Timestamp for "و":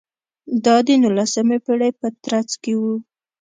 2.79-2.81